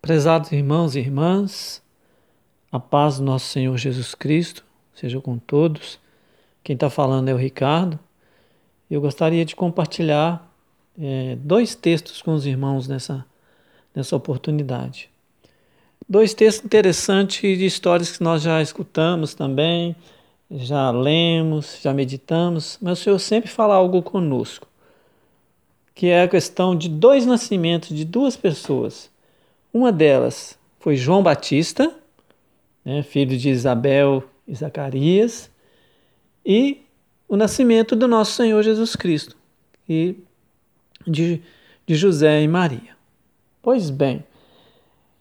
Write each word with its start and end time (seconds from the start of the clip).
Prezados 0.00 0.50
irmãos 0.50 0.96
e 0.96 0.98
irmãs, 0.98 1.82
a 2.72 2.80
paz 2.80 3.18
do 3.18 3.24
nosso 3.24 3.48
Senhor 3.48 3.76
Jesus 3.76 4.14
Cristo 4.14 4.64
seja 4.94 5.20
com 5.20 5.36
todos. 5.36 6.00
Quem 6.64 6.72
está 6.72 6.88
falando 6.88 7.28
é 7.28 7.34
o 7.34 7.36
Ricardo. 7.36 7.98
Eu 8.90 8.98
gostaria 9.02 9.44
de 9.44 9.54
compartilhar 9.54 10.50
é, 10.98 11.36
dois 11.36 11.74
textos 11.74 12.22
com 12.22 12.32
os 12.32 12.46
irmãos 12.46 12.88
nessa, 12.88 13.26
nessa 13.94 14.16
oportunidade. 14.16 15.10
Dois 16.08 16.32
textos 16.32 16.64
interessantes 16.64 17.58
de 17.58 17.66
histórias 17.66 18.16
que 18.16 18.24
nós 18.24 18.40
já 18.40 18.62
escutamos 18.62 19.34
também, 19.34 19.94
já 20.50 20.90
lemos, 20.90 21.78
já 21.82 21.92
meditamos, 21.92 22.78
mas 22.80 23.00
o 23.00 23.02
Senhor 23.02 23.18
sempre 23.18 23.50
fala 23.50 23.74
algo 23.74 24.02
conosco, 24.02 24.66
que 25.94 26.06
é 26.06 26.22
a 26.22 26.28
questão 26.28 26.74
de 26.74 26.88
dois 26.88 27.26
nascimentos 27.26 27.94
de 27.94 28.06
duas 28.06 28.34
pessoas 28.34 29.10
uma 29.72 29.92
delas 29.92 30.58
foi 30.78 30.96
João 30.96 31.22
Batista, 31.22 31.94
né, 32.84 33.02
filho 33.02 33.36
de 33.36 33.50
Isabel 33.50 34.24
e 34.46 34.54
Zacarias, 34.54 35.50
e 36.44 36.82
o 37.28 37.36
nascimento 37.36 37.94
do 37.94 38.08
nosso 38.08 38.32
Senhor 38.32 38.62
Jesus 38.62 38.96
Cristo 38.96 39.36
e 39.88 40.16
de, 41.06 41.40
de 41.86 41.94
José 41.94 42.42
e 42.42 42.48
Maria. 42.48 42.96
Pois 43.62 43.90
bem, 43.90 44.24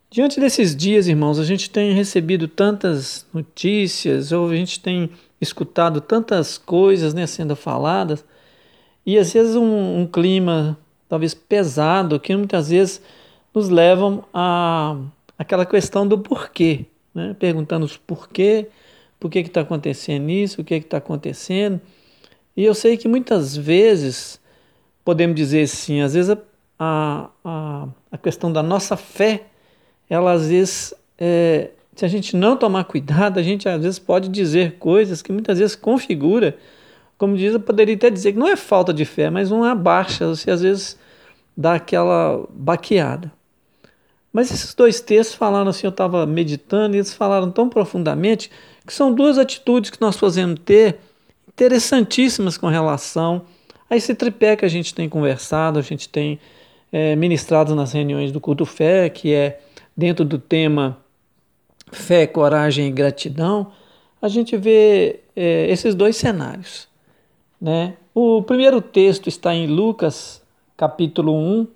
diante 0.09 0.39
desses 0.39 0.75
dias, 0.75 1.07
irmãos, 1.07 1.37
a 1.37 1.43
gente 1.43 1.69
tem 1.69 1.93
recebido 1.93 2.47
tantas 2.47 3.25
notícias, 3.33 4.31
ou 4.31 4.49
a 4.49 4.55
gente 4.55 4.79
tem 4.79 5.11
escutado 5.39 6.01
tantas 6.01 6.57
coisas 6.57 7.13
né, 7.13 7.27
sendo 7.27 7.55
faladas, 7.55 8.23
e 9.05 9.17
às 9.17 9.33
vezes 9.33 9.55
um, 9.55 10.01
um 10.01 10.07
clima 10.07 10.77
talvez 11.07 11.33
pesado, 11.33 12.19
que 12.19 12.35
muitas 12.35 12.69
vezes 12.69 13.01
nos 13.59 13.67
levam 13.67 14.23
a 14.33 14.95
aquela 15.37 15.65
questão 15.65 16.07
do 16.07 16.17
porquê, 16.17 16.85
né? 17.13 17.35
perguntando 17.37 17.85
os 17.85 17.97
porquê, 17.97 18.69
por 19.19 19.29
que 19.29 19.39
está 19.39 19.61
acontecendo 19.61 20.29
isso, 20.29 20.61
o 20.61 20.63
que 20.63 20.75
está 20.75 20.97
acontecendo. 20.97 21.79
E 22.55 22.63
eu 22.63 22.73
sei 22.73 22.95
que 22.95 23.07
muitas 23.07 23.55
vezes, 23.55 24.39
podemos 25.03 25.35
dizer 25.35 25.63
assim, 25.63 26.01
às 26.01 26.13
vezes 26.13 26.37
a, 26.77 27.29
a, 27.43 27.87
a 28.11 28.17
questão 28.17 28.51
da 28.51 28.63
nossa 28.63 28.95
fé, 28.95 29.43
ela 30.09 30.31
às 30.31 30.47
vezes, 30.47 30.93
é, 31.17 31.71
se 31.95 32.05
a 32.05 32.07
gente 32.07 32.35
não 32.37 32.55
tomar 32.55 32.85
cuidado, 32.85 33.39
a 33.39 33.43
gente 33.43 33.67
às 33.67 33.81
vezes 33.81 33.99
pode 33.99 34.29
dizer 34.29 34.77
coisas 34.77 35.21
que 35.21 35.33
muitas 35.33 35.59
vezes 35.59 35.75
configura, 35.75 36.57
como 37.17 37.35
diz, 37.35 37.53
eu 37.53 37.59
poderia 37.59 37.95
até 37.95 38.09
dizer 38.09 38.31
que 38.31 38.39
não 38.39 38.47
é 38.47 38.55
falta 38.55 38.93
de 38.93 39.03
fé, 39.03 39.29
mas 39.29 39.51
uma 39.51 39.75
baixa, 39.75 40.27
você 40.27 40.49
às 40.49 40.61
vezes 40.61 40.97
dá 41.57 41.73
aquela 41.73 42.45
baqueada. 42.49 43.38
Mas 44.31 44.51
esses 44.51 44.73
dois 44.73 45.01
textos 45.01 45.35
falaram 45.35 45.69
assim, 45.69 45.87
eu 45.87 45.91
estava 45.91 46.25
meditando, 46.25 46.95
e 46.95 46.99
eles 46.99 47.13
falaram 47.13 47.49
tão 47.49 47.67
profundamente 47.67 48.51
que 48.85 48.93
são 48.93 49.13
duas 49.13 49.37
atitudes 49.37 49.89
que 49.89 50.01
nós 50.01 50.15
podemos 50.17 50.59
ter 50.63 50.97
interessantíssimas 51.47 52.57
com 52.57 52.67
relação 52.67 53.43
a 53.89 53.95
esse 53.95 54.13
tripé 54.13 54.55
que 54.55 54.65
a 54.65 54.69
gente 54.69 54.93
tem 54.93 55.09
conversado, 55.09 55.79
a 55.79 55.81
gente 55.81 56.07
tem 56.07 56.39
é, 56.91 57.15
ministrado 57.15 57.75
nas 57.75 57.91
reuniões 57.91 58.31
do 58.31 58.39
culto 58.39 58.65
fé, 58.65 59.09
que 59.09 59.33
é 59.33 59.59
dentro 59.97 60.23
do 60.23 60.37
tema 60.37 60.97
fé, 61.91 62.27
coragem 62.27 62.87
e 62.87 62.91
gratidão, 62.91 63.71
a 64.21 64.27
gente 64.27 64.55
vê 64.55 65.21
é, 65.35 65.69
esses 65.69 65.95
dois 65.95 66.15
cenários. 66.17 66.87
Né? 67.59 67.95
O 68.13 68.41
primeiro 68.43 68.81
texto 68.81 69.27
está 69.27 69.53
em 69.53 69.67
Lucas, 69.67 70.41
capítulo 70.77 71.33
1, 71.33 71.67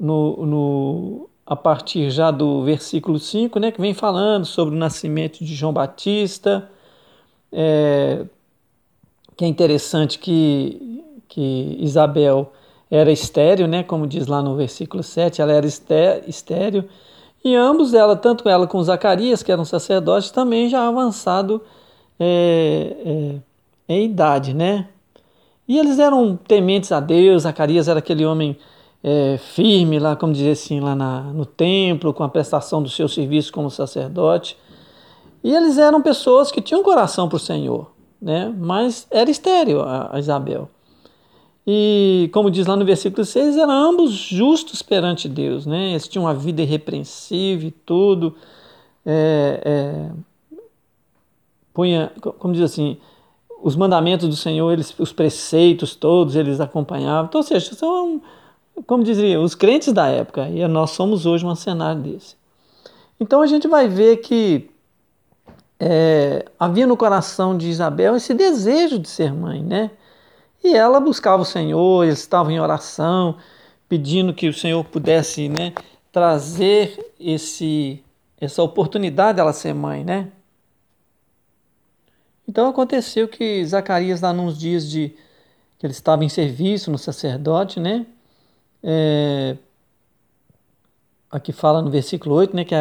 no, 0.00 0.46
no 0.46 1.30
a 1.46 1.54
partir 1.54 2.10
já 2.10 2.30
do 2.30 2.62
versículo 2.64 3.18
5, 3.18 3.58
né, 3.58 3.70
que 3.70 3.80
vem 3.80 3.92
falando 3.94 4.46
sobre 4.46 4.74
o 4.74 4.78
nascimento 4.78 5.44
de 5.44 5.54
João 5.54 5.72
Batista, 5.72 6.70
é, 7.52 8.24
que 9.36 9.44
é 9.44 9.48
interessante 9.48 10.18
que, 10.18 11.04
que 11.28 11.76
Isabel 11.80 12.52
era 12.90 13.12
estéreo, 13.12 13.66
né, 13.66 13.82
como 13.82 14.06
diz 14.06 14.26
lá 14.26 14.42
no 14.42 14.56
versículo 14.56 15.02
7, 15.02 15.42
ela 15.42 15.52
era 15.52 15.66
estéreo, 15.66 16.88
e 17.44 17.54
ambos, 17.54 17.92
ela, 17.92 18.16
tanto 18.16 18.48
ela 18.48 18.66
como 18.66 18.82
Zacarias, 18.82 19.42
que 19.42 19.52
era 19.52 19.60
um 19.60 19.66
sacerdote, 19.66 20.32
também 20.32 20.68
já 20.70 20.88
avançado 20.88 21.60
é, 22.18 22.96
é, 23.04 23.94
em 23.94 24.06
idade, 24.06 24.54
né? 24.54 24.88
E 25.68 25.78
eles 25.78 25.98
eram 25.98 26.36
tementes 26.36 26.90
a 26.90 27.00
Deus, 27.00 27.42
Zacarias 27.42 27.86
era 27.86 27.98
aquele 27.98 28.24
homem 28.24 28.56
é, 29.06 29.36
firme 29.36 29.98
lá, 29.98 30.16
como 30.16 30.32
dizer 30.32 30.52
assim, 30.52 30.80
lá 30.80 30.94
na, 30.94 31.20
no 31.20 31.44
templo, 31.44 32.14
com 32.14 32.24
a 32.24 32.28
prestação 32.28 32.82
do 32.82 32.88
seu 32.88 33.06
serviço 33.06 33.52
como 33.52 33.70
sacerdote. 33.70 34.56
E 35.42 35.54
eles 35.54 35.76
eram 35.76 36.00
pessoas 36.00 36.50
que 36.50 36.62
tinham 36.62 36.82
coração 36.82 37.28
para 37.28 37.36
o 37.36 37.38
Senhor, 37.38 37.90
né? 38.20 38.50
mas 38.58 39.06
era 39.10 39.30
estéreo 39.30 39.82
a, 39.82 40.16
a 40.16 40.18
Isabel. 40.18 40.70
E 41.66 42.30
como 42.32 42.50
diz 42.50 42.66
lá 42.66 42.76
no 42.76 42.84
versículo 42.84 43.26
6, 43.26 43.58
eram 43.58 43.72
ambos 43.72 44.10
justos 44.12 44.80
perante 44.80 45.28
Deus, 45.28 45.64
né? 45.64 45.90
Eles 45.90 46.06
tinham 46.06 46.24
uma 46.24 46.34
vida 46.34 46.60
irrepreensível 46.60 47.68
e 47.68 47.70
tudo. 47.70 48.34
É, 49.04 49.62
é, 49.64 50.10
punha, 51.72 52.12
como 52.38 52.52
diz 52.52 52.62
assim, 52.62 52.98
os 53.62 53.76
mandamentos 53.76 54.28
do 54.28 54.36
Senhor, 54.36 54.70
eles, 54.72 54.94
os 54.98 55.10
preceitos 55.10 55.94
todos, 55.94 56.36
eles 56.36 56.60
acompanhavam. 56.60 57.26
Então, 57.26 57.38
ou 57.38 57.46
seja, 57.46 57.74
são 57.74 58.20
como 58.86 59.04
dizia, 59.04 59.40
os 59.40 59.54
crentes 59.54 59.92
da 59.92 60.08
época, 60.08 60.48
e 60.48 60.66
nós 60.66 60.90
somos 60.90 61.26
hoje 61.26 61.46
um 61.46 61.54
cenário 61.54 62.02
desse. 62.02 62.36
Então 63.18 63.40
a 63.40 63.46
gente 63.46 63.68
vai 63.68 63.88
ver 63.88 64.18
que 64.18 64.68
é, 65.78 66.44
havia 66.58 66.86
no 66.86 66.96
coração 66.96 67.56
de 67.56 67.68
Isabel 67.68 68.16
esse 68.16 68.34
desejo 68.34 68.98
de 68.98 69.08
ser 69.08 69.32
mãe, 69.32 69.62
né? 69.62 69.90
E 70.62 70.74
ela 70.74 70.98
buscava 70.98 71.42
o 71.42 71.44
Senhor, 71.44 72.04
eles 72.04 72.20
estavam 72.20 72.50
em 72.50 72.58
oração, 72.58 73.36
pedindo 73.88 74.32
que 74.32 74.48
o 74.48 74.54
Senhor 74.54 74.82
pudesse 74.84 75.48
né, 75.48 75.74
trazer 76.10 77.12
esse, 77.20 78.02
essa 78.40 78.62
oportunidade 78.62 79.36
dela 79.36 79.52
ser 79.52 79.74
mãe, 79.74 80.02
né? 80.02 80.28
Então 82.48 82.68
aconteceu 82.68 83.28
que 83.28 83.64
Zacarias, 83.64 84.20
lá 84.20 84.32
nos 84.32 84.58
dias 84.58 84.88
de 84.88 85.14
que 85.78 85.86
ele 85.86 85.92
estava 85.92 86.24
em 86.24 86.28
serviço 86.28 86.90
no 86.90 86.98
sacerdote, 86.98 87.78
né? 87.78 88.06
É, 88.86 89.56
aqui 91.30 91.52
fala 91.52 91.80
no 91.80 91.90
versículo 91.90 92.34
8, 92.34 92.54
né, 92.54 92.64
que 92.66 92.74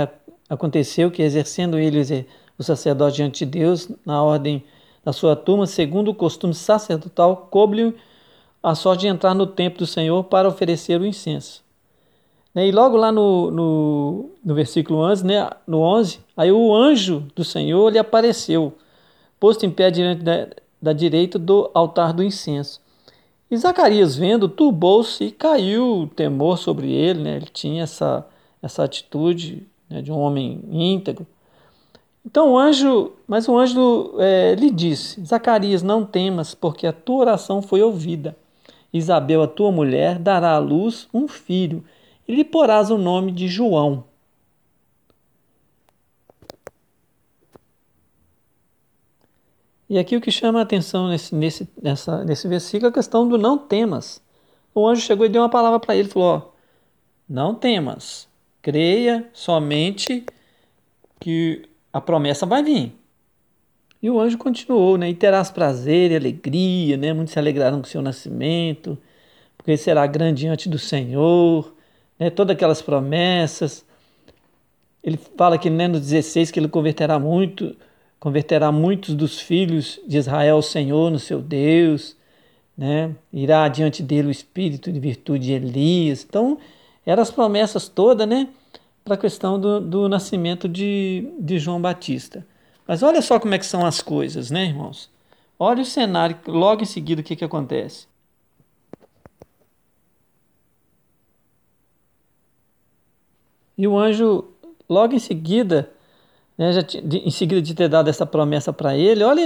aconteceu 0.49 1.09
que 1.09 1.21
exercendo 1.21 1.79
ele 1.79 2.27
o 2.59 2.63
sacerdote 2.63 3.15
diante 3.15 3.45
de 3.45 3.59
Deus, 3.59 3.89
na 4.05 4.21
ordem 4.21 4.65
da 5.03 5.13
sua 5.13 5.33
turma, 5.33 5.65
segundo 5.65 6.11
o 6.11 6.15
costume 6.15 6.53
sacerdotal, 6.53 7.47
coube-lhe 7.49 7.95
a 8.61 8.75
sorte 8.75 9.01
de 9.01 9.07
entrar 9.07 9.33
no 9.33 9.47
templo 9.47 9.79
do 9.79 9.87
Senhor 9.87 10.25
para 10.25 10.47
oferecer 10.47 10.99
o 10.99 11.05
incenso. 11.05 11.63
Né, 12.53 12.67
e 12.67 12.71
logo 12.71 12.97
lá 12.97 13.09
no, 13.09 13.49
no, 13.49 14.29
no 14.43 14.53
versículo 14.53 14.99
11, 14.99 15.25
né, 15.25 15.49
no 15.65 15.79
11, 15.79 16.19
aí 16.35 16.51
o 16.51 16.75
anjo 16.75 17.25
do 17.33 17.45
Senhor 17.45 17.89
lhe 17.89 17.97
apareceu, 17.97 18.73
posto 19.39 19.65
em 19.65 19.71
pé 19.71 19.89
diante 19.89 20.21
da, 20.21 20.49
da 20.81 20.91
direita 20.91 21.39
do 21.39 21.71
altar 21.73 22.11
do 22.11 22.21
incenso. 22.21 22.82
E 23.53 23.57
Zacarias, 23.57 24.15
vendo, 24.15 24.49
turbou-se 24.49 25.25
e 25.25 25.31
caiu 25.31 26.09
temor 26.15 26.57
sobre 26.57 26.91
ele, 26.91 27.21
né? 27.21 27.35
ele 27.35 27.45
tinha 27.53 27.83
essa, 27.83 28.27
essa 28.59 28.83
atitude 28.83 29.67
né, 29.87 30.01
de 30.01 30.11
um 30.11 30.17
homem 30.17 30.59
íntegro. 30.71 31.27
Então 32.25 32.53
o 32.53 32.57
anjo, 32.57 33.11
mas 33.27 33.47
o 33.47 33.55
anjo 33.55 34.15
é, 34.17 34.55
lhe 34.55 34.71
disse: 34.71 35.23
Zacarias, 35.23 35.83
não 35.83 36.03
temas, 36.03 36.55
porque 36.55 36.87
a 36.87 36.91
tua 36.91 37.17
oração 37.17 37.61
foi 37.61 37.83
ouvida. 37.83 38.35
Isabel, 38.91 39.43
a 39.43 39.47
tua 39.47 39.71
mulher, 39.71 40.17
dará 40.17 40.55
à 40.55 40.57
luz 40.57 41.07
um 41.13 41.27
filho, 41.27 41.83
e 42.27 42.33
lhe 42.33 42.43
porás 42.43 42.89
o 42.89 42.97
nome 42.97 43.31
de 43.31 43.47
João. 43.47 44.03
E 49.89 49.97
aqui 49.97 50.15
o 50.15 50.21
que 50.21 50.31
chama 50.31 50.59
a 50.59 50.63
atenção 50.63 51.09
nesse, 51.09 51.35
nesse, 51.35 51.69
nessa, 51.81 52.23
nesse 52.23 52.47
versículo 52.47 52.87
é 52.87 52.89
a 52.89 52.93
questão 52.93 53.27
do 53.27 53.37
não 53.37 53.57
temas. 53.57 54.21
O 54.73 54.87
anjo 54.87 55.01
chegou 55.01 55.25
e 55.25 55.29
deu 55.29 55.41
uma 55.41 55.49
palavra 55.49 55.79
para 55.79 55.95
ele, 55.95 56.09
falou: 56.09 56.27
ó, 56.29 56.41
não 57.29 57.53
temas, 57.53 58.27
creia 58.61 59.29
somente 59.33 60.25
que 61.19 61.63
a 61.91 62.01
promessa 62.01 62.45
vai 62.45 62.63
vir. 62.63 62.95
E 64.01 64.09
o 64.09 64.19
anjo 64.19 64.37
continuou, 64.37 64.97
né? 64.97 65.09
E 65.09 65.15
terás 65.15 65.49
prazer 65.49 66.11
e 66.11 66.15
alegria, 66.15 66.97
né? 66.97 67.13
Muitos 67.13 67.33
se 67.33 67.39
alegrarão 67.39 67.79
com 67.79 67.87
o 67.87 67.89
seu 67.89 68.01
nascimento, 68.01 68.97
porque 69.57 69.77
será 69.77 70.05
grande 70.07 70.41
diante 70.41 70.67
do 70.67 70.77
Senhor, 70.77 71.73
né? 72.19 72.29
Todas 72.29 72.55
aquelas 72.55 72.81
promessas. 72.81 73.85
Ele 75.01 75.17
fala 75.37 75.57
que 75.57 75.69
né, 75.69 75.87
no 75.87 75.99
16 75.99 76.51
que 76.51 76.59
ele 76.59 76.67
converterá 76.67 77.19
muito 77.19 77.75
converterá 78.23 78.71
muitos 78.71 79.15
dos 79.15 79.41
filhos 79.41 79.99
de 80.07 80.17
Israel 80.17 80.55
ao 80.55 80.61
Senhor, 80.61 81.11
no 81.11 81.19
seu 81.19 81.41
Deus, 81.41 82.15
né? 82.77 83.13
irá 83.33 83.67
diante 83.67 84.01
dele 84.01 84.29
o 84.29 84.31
espírito 84.31 84.93
de 84.93 84.97
virtude 84.97 85.47
de 85.47 85.51
Elias. 85.51 86.23
Então, 86.23 86.57
eram 87.05 87.21
as 87.21 87.29
promessas 87.29 87.89
todas, 87.89 88.25
né? 88.25 88.47
para 89.03 89.15
a 89.15 89.17
questão 89.17 89.59
do, 89.59 89.81
do 89.81 90.07
nascimento 90.07 90.69
de, 90.69 91.33
de 91.37 91.59
João 91.59 91.81
Batista. 91.81 92.47
Mas 92.87 93.03
olha 93.03 93.21
só 93.21 93.37
como 93.41 93.55
é 93.55 93.59
que 93.59 93.65
são 93.65 93.85
as 93.85 93.99
coisas, 93.99 94.49
né, 94.49 94.67
irmãos? 94.67 95.09
Olha 95.59 95.81
o 95.81 95.85
cenário, 95.85 96.37
logo 96.47 96.81
em 96.81 96.85
seguida 96.85 97.19
o 97.19 97.25
que, 97.25 97.35
que 97.35 97.43
acontece. 97.43 98.07
E 103.77 103.85
o 103.85 103.99
anjo, 103.99 104.45
logo 104.87 105.13
em 105.13 105.19
seguida, 105.19 105.91
né, 106.57 106.71
já 106.71 106.81
de, 106.81 107.17
em 107.17 107.31
seguida 107.31 107.61
de 107.61 107.73
ter 107.73 107.89
dado 107.89 108.09
essa 108.09 108.25
promessa 108.25 108.71
para 108.71 108.95
ele, 108.95 109.23
olha 109.23 109.43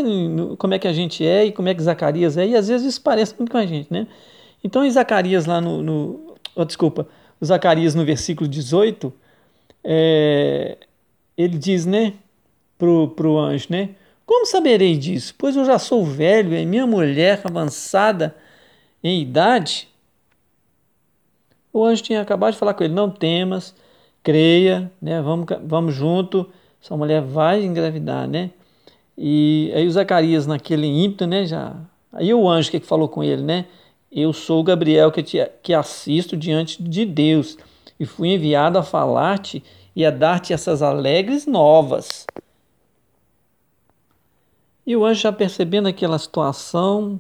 como 0.58 0.74
é 0.74 0.80
que 0.80 0.88
a 0.88 0.94
gente 0.94 1.26
é 1.26 1.46
e 1.46 1.52
como 1.52 1.70
é 1.70 1.74
que 1.74 1.82
Zacarias 1.82 2.38
é, 2.38 2.48
e 2.48 2.56
às 2.56 2.68
vezes 2.68 2.88
isso 2.88 3.02
parece 3.02 3.34
muito 3.38 3.52
com 3.52 3.58
a 3.58 3.66
gente, 3.66 3.92
né? 3.92 4.08
Então, 4.64 4.84
em 4.84 4.92
Zacarias, 4.92 5.46
lá 5.46 5.62
no. 5.62 5.82
no 5.82 6.36
oh, 6.56 6.66
desculpa, 6.66 7.08
Zacarias 7.44 7.94
no 7.96 8.04
versículo 8.04 8.50
18, 8.50 9.14
é, 9.84 10.78
ele 11.38 11.58
diz, 11.58 11.86
né, 11.86 12.14
pro, 12.78 13.10
pro 13.10 13.38
anjo, 13.38 13.68
né? 13.70 13.92
Como 14.26 14.46
saberei 14.46 14.98
disso? 14.98 15.34
Pois 15.38 15.56
eu 15.56 15.64
já 15.64 15.80
sou 15.80 16.04
velho 16.04 16.54
e 16.54 16.66
minha 16.66 16.86
mulher 16.86 17.40
avançada 17.46 18.36
em 19.02 19.22
idade. 19.22 19.88
O 21.72 21.86
anjo 21.86 22.04
tinha 22.04 22.22
acabado 22.22 22.54
de 22.54 22.60
falar 22.60 22.74
com 22.74 22.84
ele: 22.84 22.94
Não 22.94 23.10
temas, 23.10 23.74
creia, 24.22 24.92
né? 25.02 25.22
Vamos, 25.22 25.46
vamos 25.64 25.96
junto 25.96 26.50
sua 26.80 26.98
mulher 26.98 27.22
vai 27.22 27.64
engravidar, 27.64 28.28
né? 28.28 28.52
E 29.18 29.72
aí 29.76 29.88
o 29.88 29.92
Zacarias, 29.92 30.46
naquele 30.46 30.88
ímpeto, 30.88 31.26
né, 31.26 31.46
já... 31.46 31.76
Aí 32.14 32.34
o 32.34 32.48
anjo 32.48 32.72
que 32.72 32.80
falou 32.80 33.10
com 33.10 33.24
ele, 33.24 33.42
né? 33.42 33.66
Eu 34.12 34.32
sou 34.32 34.62
o 34.62 34.64
Gabriel 34.64 35.12
que, 35.12 35.22
te, 35.22 35.38
que 35.62 35.74
assisto 35.74 36.38
diante 36.38 36.82
de 36.82 37.06
Deus 37.06 37.58
e 38.00 38.06
fui 38.06 38.30
enviado 38.30 38.78
a 38.78 38.84
falar-te 38.84 39.64
e 39.96 40.06
a 40.06 40.12
dar-te 40.12 40.54
essas 40.54 40.82
alegres 40.82 41.46
novas. 41.46 42.26
E 44.86 44.96
o 44.96 45.04
anjo, 45.04 45.22
já 45.22 45.32
percebendo 45.34 45.88
aquela 45.88 46.18
situação, 46.18 47.20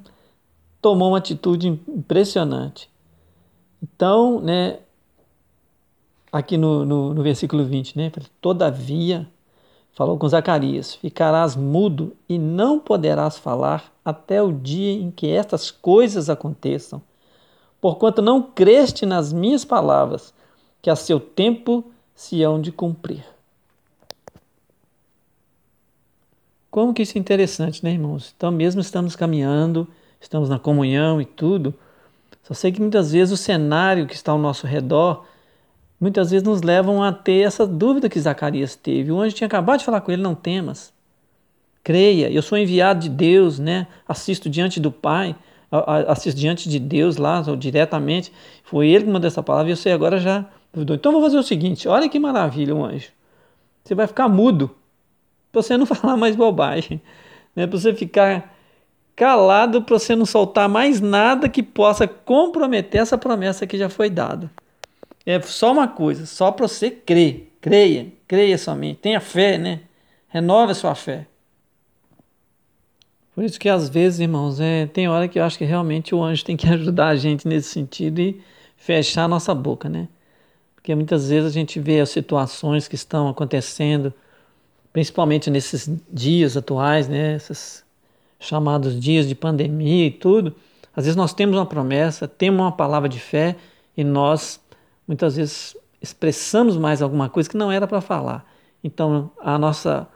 tomou 0.82 1.10
uma 1.10 1.18
atitude 1.18 1.68
impressionante. 1.68 2.90
Então, 3.84 4.40
né, 4.40 4.80
aqui 6.32 6.56
no, 6.56 6.86
no, 6.86 7.14
no 7.14 7.24
versículo 7.24 7.66
20, 7.66 7.98
né, 7.98 8.12
todavia 8.40 9.28
falou 9.98 10.16
com 10.16 10.30
Zacarias: 10.30 10.94
Ficarás 10.94 11.56
mudo 11.56 12.16
e 12.30 12.38
não 12.38 12.80
poderás 12.80 13.40
falar 13.40 13.92
até 14.06 14.42
o 14.44 14.54
dia 14.54 14.94
em 14.94 15.10
que 15.10 15.28
estas 15.28 15.72
coisas 15.72 16.30
aconteçam, 16.30 17.02
porquanto 17.82 18.22
não 18.22 18.44
creste 18.44 19.08
nas 19.08 19.34
minhas 19.34 19.66
palavras, 19.66 20.36
que 20.84 20.90
a 20.92 20.96
seu 20.96 21.20
tempo 21.20 21.84
se 22.14 22.44
hão 22.44 22.62
de 22.62 22.72
cumprir. 22.72 23.26
Como 26.70 26.94
que 26.94 27.02
isso 27.02 27.18
é 27.18 27.20
interessante, 27.20 27.84
né, 27.84 27.92
irmãos? 27.92 28.32
Então, 28.38 28.52
mesmo 28.52 28.82
estamos 28.82 29.16
caminhando, 29.16 29.88
estamos 30.22 30.48
na 30.48 30.60
comunhão 30.60 31.20
e 31.20 31.26
tudo, 31.26 31.74
só 32.44 32.54
sei 32.54 32.72
que 32.72 32.80
muitas 32.80 33.14
vezes 33.14 33.34
o 33.34 33.42
cenário 33.42 34.06
que 34.06 34.14
está 34.14 34.32
ao 34.32 34.38
nosso 34.38 34.68
redor 34.68 35.26
muitas 36.00 36.32
vezes 36.32 36.48
nos 36.48 36.62
levam 36.62 37.04
a 37.04 37.12
ter 37.12 37.46
essa 37.46 37.66
dúvida 37.66 38.10
que 38.10 38.20
Zacarias 38.20 38.76
teve. 38.76 39.12
O 39.12 39.20
anjo 39.20 39.36
tinha 39.36 39.48
acabado 39.48 39.80
de 39.80 39.86
falar 39.86 40.02
com 40.02 40.12
ele: 40.12 40.22
não 40.22 40.36
temas, 40.36 40.94
creia, 41.84 42.30
eu 42.30 42.42
sou 42.42 42.58
enviado 42.58 43.02
de 43.02 43.10
Deus, 43.10 43.60
né? 43.60 43.88
assisto 44.08 44.50
diante 44.50 44.80
do 44.80 44.92
Pai, 44.92 45.36
assisto 46.08 46.40
diante 46.40 46.70
de 46.70 46.80
Deus 46.80 47.18
lá, 47.18 47.44
ou 47.48 47.56
diretamente. 47.56 48.32
Foi 48.64 48.88
ele 48.88 49.06
que 49.06 49.10
mandou 49.10 49.28
essa 49.28 49.44
palavra 49.44 49.72
e 49.72 49.76
você 49.76 49.92
agora 49.92 50.20
já. 50.20 50.46
Então 50.76 51.12
vou 51.12 51.22
fazer 51.22 51.38
o 51.38 51.44
seguinte: 51.44 51.88
olha 51.88 52.10
que 52.10 52.20
maravilha, 52.20 52.76
o 52.76 52.84
anjo. 52.84 53.10
Você 53.84 53.96
vai 53.96 54.06
ficar 54.06 54.28
mudo, 54.28 54.76
para 55.52 55.62
você 55.62 55.78
não 55.78 55.86
falar 55.88 56.18
mais 56.18 56.36
bobagem, 56.36 57.02
né? 57.56 57.66
para 57.66 57.80
você 57.80 57.94
ficar 57.94 58.54
calado, 59.16 59.82
para 59.82 59.98
você 59.98 60.16
não 60.16 60.26
soltar 60.26 60.70
mais 60.70 61.02
nada 61.02 61.50
que 61.50 61.64
possa 61.64 62.08
comprometer 62.08 63.02
essa 63.02 63.18
promessa 63.18 63.66
que 63.66 63.78
já 63.78 63.90
foi 63.90 64.10
dada. 64.10 64.52
É 65.28 65.42
só 65.42 65.74
uma 65.74 65.90
coisa, 65.90 66.26
só 66.26 66.54
para 66.54 66.70
você 66.70 66.90
crer. 66.90 67.52
Creia, 67.60 68.08
creia 68.26 68.58
somente. 68.58 69.00
Tenha 69.00 69.20
fé, 69.20 69.58
né? 69.58 69.82
Renove 70.30 70.72
a 70.72 70.76
sua 70.76 70.96
fé. 70.96 71.28
Por 73.36 73.44
isso 73.44 73.60
que 73.60 73.68
às 73.68 73.90
vezes, 73.90 74.22
irmãos, 74.22 74.62
é, 74.62 74.86
tem 74.86 75.10
hora 75.10 75.28
que 75.28 75.38
eu 75.38 75.44
acho 75.44 75.58
que 75.58 75.66
realmente 75.66 76.16
o 76.16 76.24
anjo 76.24 76.44
tem 76.46 76.56
que 76.56 76.66
ajudar 76.70 77.10
a 77.10 77.16
gente 77.18 77.46
nesse 77.46 77.68
sentido 77.68 78.22
e 78.22 78.42
fechar 78.78 79.26
a 79.26 79.28
nossa 79.28 79.54
boca, 79.54 79.90
né? 79.90 80.08
Porque 80.74 80.96
muitas 80.96 81.28
vezes 81.28 81.50
a 81.50 81.54
gente 81.54 81.78
vê 81.78 82.00
as 82.00 82.08
situações 82.10 82.88
que 82.88 82.96
estão 82.96 83.28
acontecendo, 83.28 84.14
principalmente 84.94 85.50
nesses 85.50 85.92
dias 86.10 86.56
atuais, 86.56 87.10
né? 87.10 87.36
Esses 87.36 87.84
chamados 88.40 88.98
dias 88.98 89.28
de 89.28 89.36
pandemia 89.36 90.08
e 90.08 90.12
tudo. 90.12 90.56
Às 90.96 91.04
vezes 91.04 91.18
nós 91.18 91.34
temos 91.34 91.58
uma 91.58 91.66
promessa, 91.66 92.30
temos 92.30 92.62
uma 92.62 92.72
palavra 92.72 93.10
de 93.10 93.20
fé 93.20 93.58
e 93.98 94.06
nós 94.06 94.58
muitas 95.08 95.36
vezes 95.36 95.76
expressamos 96.02 96.78
mais 96.78 97.02
alguma 97.02 97.30
coisa 97.30 97.50
que 97.50 97.58
não 97.58 97.72
era 97.72 97.88
para 97.88 98.02
falar. 98.02 98.46
Então, 98.84 99.32
a 99.40 99.58
nossa 99.58 100.08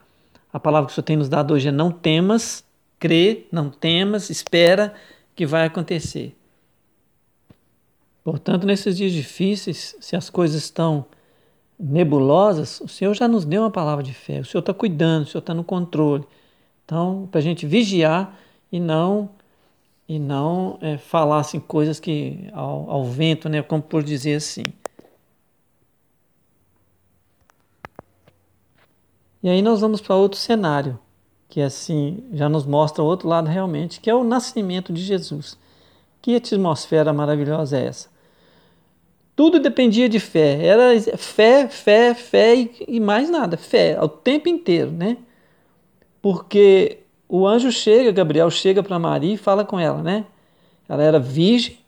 a 0.54 0.60
palavra 0.60 0.88
que 0.88 0.92
o 0.92 0.96
Senhor 0.96 1.06
tem 1.06 1.16
nos 1.16 1.30
dado 1.30 1.54
hoje 1.54 1.70
é 1.70 1.72
não 1.72 1.92
temas, 1.92 2.64
crê, 3.00 3.48
não 3.52 3.70
temas, 3.70 4.30
espera 4.30 4.94
que 5.34 5.46
vai 5.46 5.66
acontecer. 5.66 6.36
Portanto, 8.24 8.68
nesses 8.68 8.98
dias 8.98 9.12
difíceis, 9.12 9.96
se 10.00 10.16
as 10.16 10.30
coisas 10.30 10.62
estão 10.62 11.06
nebulosas, 11.80 12.80
o 12.82 12.88
Senhor 12.88 13.14
já 13.16 13.28
nos 13.28 13.46
deu 13.46 13.64
uma 13.64 13.72
palavra 13.72 14.04
de 14.04 14.14
fé. 14.14 14.42
O 14.42 14.46
Senhor 14.46 14.60
está 14.60 14.74
cuidando, 14.74 15.24
o 15.24 15.28
Senhor 15.28 15.40
está 15.40 15.54
no 15.54 15.64
controle. 15.64 16.24
Então, 16.86 17.28
para 17.32 17.40
a 17.40 17.42
gente 17.42 17.66
vigiar 17.66 18.38
e 18.72 18.80
não 18.80 19.30
e 20.08 20.20
não 20.20 20.78
é, 20.82 20.98
falar 20.98 21.40
assim, 21.40 21.58
coisas 21.58 21.98
que 21.98 22.50
ao, 22.52 22.90
ao 22.90 23.06
vento, 23.06 23.48
né, 23.48 23.62
como 23.62 23.82
por 23.82 24.04
dizer 24.04 24.36
assim. 24.36 24.66
E 29.44 29.50
aí 29.50 29.62
nós 29.62 29.82
vamos 29.82 30.00
para 30.02 30.16
outro 30.16 30.38
cenário, 30.38 31.00
que 31.50 31.62
assim 31.62 32.24
já 32.34 32.48
nos 32.48 32.66
mostra 32.66 33.04
outro 33.04 33.28
lado 33.28 33.48
realmente, 33.50 34.00
que 34.00 34.10
é 34.10 34.16
o 34.16 34.24
nascimento 34.24 34.94
de 34.94 35.02
Jesus. 35.02 35.58
Que 36.22 36.36
atmosfera 36.36 37.12
maravilhosa 37.12 37.80
é 37.80 37.86
essa? 37.88 38.10
Tudo 39.36 39.60
dependia 39.60 40.08
de 40.08 40.20
fé. 40.20 40.64
Era 40.64 41.00
fé, 41.18 41.68
fé, 41.68 42.14
fé 42.14 42.56
e, 42.56 42.72
e 42.88 43.00
mais 43.00 43.30
nada. 43.30 43.57
Fé, 43.57 44.00
o 44.00 44.07
tempo 44.07 44.48
inteiro, 44.48 44.92
né? 44.92 45.18
Porque 46.21 47.00
o 47.28 47.48
anjo 47.48 47.71
chega, 47.71 48.12
Gabriel 48.12 48.52
chega 48.52 48.83
para 48.83 49.00
Maria 49.00 49.33
e 49.33 49.38
fala 49.38 49.66
com 49.66 49.80
ela, 49.80 50.04
né? 50.04 50.26
Ela 50.88 51.02
era 51.02 51.19
virgem, 51.19 51.80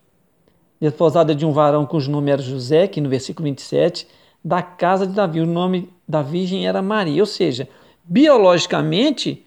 desposada 0.82 1.36
de 1.36 1.46
um 1.46 1.52
varão 1.52 1.86
cujo 1.86 2.10
nome 2.10 2.32
era 2.32 2.42
José, 2.42 2.88
que 2.88 3.00
no 3.00 3.10
versículo 3.10 3.44
27 3.44 4.08
da 4.44 4.62
casa 4.62 5.08
de 5.08 5.14
Davi. 5.14 5.40
O 5.40 5.46
nome 5.46 5.92
da 6.08 6.22
virgem 6.22 6.68
era 6.68 6.82
Maria. 6.82 7.22
Ou 7.22 7.26
seja, 7.26 7.68
biologicamente, 8.04 9.46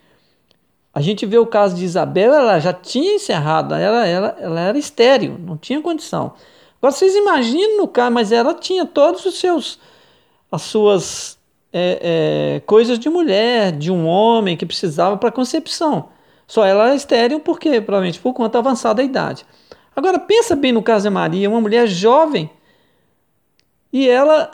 a 0.94 1.00
gente 1.00 1.26
vê 1.26 1.38
o 1.38 1.46
caso 1.46 1.76
de 1.76 1.84
Isabel, 1.84 2.32
ela 2.32 2.58
já 2.58 2.72
tinha 2.72 3.16
encerrado, 3.16 3.74
ela, 3.74 4.06
ela, 4.06 4.36
ela 4.40 4.60
era 4.60 4.78
estéreo, 4.78 5.38
não 5.38 5.56
tinha 5.56 5.82
condição. 5.82 6.32
Agora 6.78 6.92
vocês 6.92 7.14
imaginam 7.14 7.78
no 7.78 7.88
caso, 7.88 8.12
mas 8.12 8.32
ela 8.32 8.54
tinha 8.54 8.86
todos 8.86 9.24
os 9.26 9.38
seus, 9.38 9.78
as 10.50 10.62
suas 10.62 11.38
é, 11.72 12.56
é, 12.56 12.60
coisas 12.60 12.98
de 12.98 13.10
mulher, 13.10 13.72
de 13.72 13.90
um 13.90 14.06
homem 14.06 14.56
que 14.56 14.64
precisava 14.64 15.16
para 15.16 15.30
concepção. 15.30 16.08
Só 16.46 16.64
ela 16.64 16.86
era 16.86 16.94
estéreo 16.94 17.40
porque, 17.40 17.80
provavelmente, 17.80 18.20
por 18.20 18.32
conta 18.32 18.58
avançada 18.58 18.94
da 18.94 19.02
idade. 19.02 19.44
Agora 19.94 20.18
pensa 20.18 20.54
bem 20.54 20.72
no 20.72 20.82
caso 20.82 21.08
de 21.08 21.10
Maria, 21.10 21.50
uma 21.50 21.60
mulher 21.60 21.86
jovem, 21.86 22.50
e 23.92 24.08
ela 24.08 24.50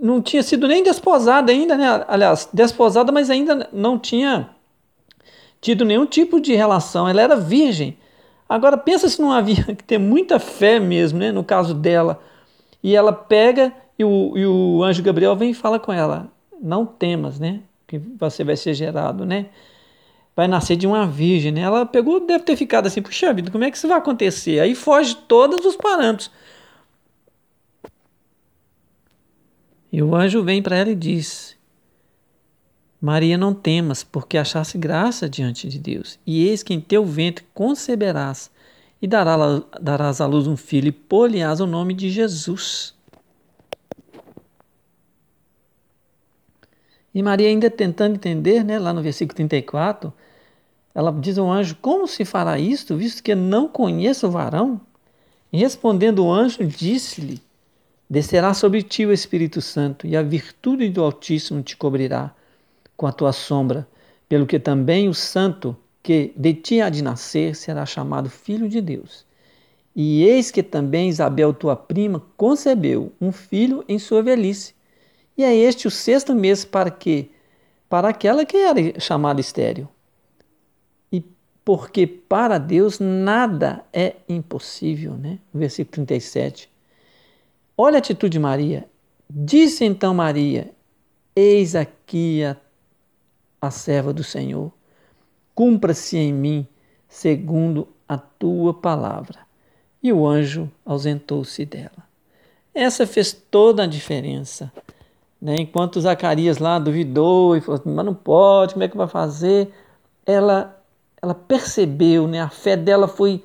não 0.00 0.20
tinha 0.20 0.42
sido 0.42 0.66
nem 0.66 0.82
desposada 0.82 1.52
ainda, 1.52 1.76
né? 1.76 2.04
Aliás, 2.08 2.48
desposada, 2.52 3.12
mas 3.12 3.30
ainda 3.30 3.68
não 3.72 3.98
tinha 3.98 4.50
tido 5.60 5.84
nenhum 5.84 6.06
tipo 6.06 6.40
de 6.40 6.54
relação. 6.54 7.08
Ela 7.08 7.22
era 7.22 7.36
virgem. 7.36 7.96
Agora 8.48 8.76
pensa 8.76 9.08
se 9.08 9.20
não 9.20 9.32
havia 9.32 9.64
que 9.74 9.84
ter 9.84 9.98
muita 9.98 10.38
fé 10.38 10.78
mesmo, 10.78 11.18
né? 11.18 11.32
No 11.32 11.44
caso 11.44 11.74
dela. 11.74 12.20
E 12.82 12.94
ela 12.94 13.12
pega 13.12 13.72
e 13.98 14.04
o, 14.04 14.36
e 14.36 14.46
o 14.46 14.82
anjo 14.82 15.02
Gabriel 15.02 15.36
vem 15.36 15.50
e 15.50 15.54
fala 15.54 15.78
com 15.78 15.92
ela: 15.92 16.28
Não 16.60 16.84
temas, 16.84 17.38
né? 17.38 17.60
Que 17.86 17.98
você 17.98 18.44
vai 18.44 18.56
ser 18.56 18.74
gerado, 18.74 19.24
né? 19.24 19.46
Vai 20.36 20.48
nascer 20.48 20.76
de 20.76 20.86
uma 20.86 21.06
virgem? 21.06 21.62
Ela 21.62 21.86
pegou, 21.86 22.20
deve 22.26 22.44
ter 22.44 22.56
ficado 22.56 22.86
assim: 22.86 23.00
Puxa 23.00 23.32
vida, 23.32 23.50
como 23.50 23.64
é 23.64 23.70
que 23.70 23.76
isso 23.76 23.88
vai 23.88 23.98
acontecer? 23.98 24.60
Aí 24.60 24.74
foge 24.74 25.14
todos 25.28 25.64
os 25.64 25.76
parâmetros. 25.76 26.30
E 29.94 30.02
o 30.02 30.12
anjo 30.12 30.42
vem 30.42 30.60
para 30.60 30.76
ela 30.76 30.90
e 30.90 30.96
diz: 30.96 31.56
Maria, 33.00 33.38
não 33.38 33.54
temas, 33.54 34.02
porque 34.02 34.36
achaste 34.36 34.76
graça 34.76 35.28
diante 35.28 35.68
de 35.68 35.78
Deus. 35.78 36.18
E 36.26 36.48
eis 36.48 36.64
que 36.64 36.74
em 36.74 36.80
teu 36.80 37.06
ventre 37.06 37.44
conceberás 37.54 38.50
e 39.00 39.06
darás 39.06 40.20
à 40.20 40.26
luz 40.26 40.48
um 40.48 40.56
filho, 40.56 40.88
e 40.88 40.92
pôr-lhe-ás 40.92 41.60
o 41.60 41.66
nome 41.66 41.94
de 41.94 42.10
Jesus. 42.10 42.92
E 47.14 47.22
Maria, 47.22 47.46
ainda 47.46 47.70
tentando 47.70 48.16
entender, 48.16 48.64
né, 48.64 48.80
lá 48.80 48.92
no 48.92 49.00
versículo 49.00 49.36
34, 49.36 50.12
ela 50.92 51.12
diz 51.12 51.38
ao 51.38 51.48
anjo: 51.48 51.76
Como 51.80 52.08
se 52.08 52.24
fará 52.24 52.58
isto, 52.58 52.96
visto 52.96 53.22
que 53.22 53.36
não 53.36 53.68
conheço 53.68 54.26
o 54.26 54.30
varão? 54.32 54.80
E 55.52 55.58
respondendo 55.58 56.24
o 56.24 56.32
anjo, 56.32 56.66
disse-lhe: 56.66 57.40
Descerá 58.08 58.52
sobre 58.52 58.82
ti 58.82 59.06
o 59.06 59.12
Espírito 59.12 59.60
Santo, 59.60 60.06
e 60.06 60.16
a 60.16 60.22
virtude 60.22 60.88
do 60.88 61.02
Altíssimo 61.02 61.62
te 61.62 61.76
cobrirá 61.76 62.34
com 62.96 63.06
a 63.06 63.12
tua 63.12 63.32
sombra, 63.32 63.88
pelo 64.28 64.46
que 64.46 64.58
também 64.58 65.08
o 65.08 65.14
Santo 65.14 65.76
que 66.02 66.32
de 66.36 66.52
ti 66.52 66.80
há 66.82 66.90
de 66.90 67.02
nascer 67.02 67.56
será 67.56 67.86
chamado 67.86 68.28
Filho 68.28 68.68
de 68.68 68.80
Deus. 68.80 69.24
E 69.96 70.22
eis 70.24 70.50
que 70.50 70.62
também 70.62 71.08
Isabel, 71.08 71.54
tua 71.54 71.74
prima, 71.76 72.22
concebeu 72.36 73.12
um 73.20 73.32
filho 73.32 73.84
em 73.88 73.98
sua 73.98 74.22
velhice. 74.22 74.74
E 75.36 75.42
é 75.42 75.54
este 75.54 75.86
o 75.86 75.90
sexto 75.90 76.34
mês 76.34 76.64
para 76.64 76.90
que 76.90 77.30
para 77.88 78.08
aquela 78.08 78.44
que 78.44 78.56
era 78.56 79.00
chamada 79.00 79.40
estéril. 79.40 79.88
E 81.12 81.22
porque 81.64 82.06
para 82.06 82.58
Deus 82.58 82.98
nada 82.98 83.84
é 83.92 84.16
impossível, 84.28 85.14
né? 85.14 85.38
Versículo 85.52 85.92
37. 85.92 86.73
Olha 87.76 87.96
a 87.96 87.98
atitude 87.98 88.32
de 88.32 88.38
Maria. 88.38 88.88
Disse 89.28 89.84
então 89.84 90.14
Maria: 90.14 90.70
Eis 91.34 91.74
aqui 91.74 92.44
a, 92.44 92.56
a 93.60 93.70
serva 93.70 94.12
do 94.12 94.22
Senhor. 94.22 94.72
Cumpra-se 95.54 96.16
em 96.16 96.32
mim 96.32 96.66
segundo 97.08 97.88
a 98.08 98.18
tua 98.18 98.74
palavra 98.74 99.38
e 100.02 100.12
o 100.12 100.26
anjo 100.26 100.70
ausentou-se 100.84 101.64
dela. 101.64 102.04
Essa 102.74 103.06
fez 103.06 103.32
toda 103.32 103.84
a 103.84 103.86
diferença. 103.86 104.70
Né? 105.40 105.56
Enquanto 105.56 106.00
Zacarias 106.00 106.58
lá 106.58 106.78
duvidou 106.78 107.56
e 107.56 107.60
falou 107.60 107.80
assim, 107.80 107.90
mas 107.90 108.04
não 108.04 108.14
pode, 108.14 108.74
como 108.74 108.84
é 108.84 108.88
que 108.88 108.96
vai 108.96 109.08
fazer? 109.08 109.72
Ela, 110.26 110.78
ela 111.22 111.34
percebeu, 111.34 112.26
né? 112.26 112.40
a 112.40 112.48
fé 112.50 112.76
dela 112.76 113.08
foi 113.08 113.42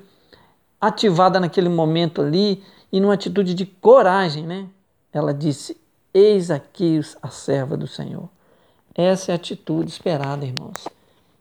ativada 0.81 1.39
naquele 1.39 1.69
momento 1.69 2.21
ali 2.21 2.63
e 2.91 2.99
numa 2.99 3.13
atitude 3.13 3.53
de 3.53 3.65
coragem. 3.65 4.45
Né? 4.45 4.67
Ela 5.11 5.33
disse, 5.33 5.77
eis 6.13 6.51
aqui 6.51 6.99
a 7.21 7.29
serva 7.29 7.75
do 7.77 7.87
Senhor. 7.87 8.29
Essa 8.95 9.31
é 9.31 9.33
a 9.33 9.35
atitude 9.35 9.89
esperada, 9.89 10.45
irmãos. 10.45 10.87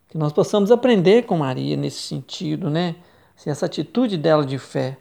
Que 0.09 0.17
nós 0.17 0.33
possamos 0.33 0.71
aprender 0.71 1.25
com 1.25 1.39
Maria 1.39 1.77
nesse 1.77 2.03
sentido, 2.03 2.71
né? 2.71 2.97
Se 3.37 3.51
essa 3.51 3.67
atitude 3.67 4.17
dela 4.17 4.45
de 4.45 4.59
fé 4.59 4.97